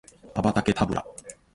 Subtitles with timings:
[0.33, 1.05] アバタケタブラ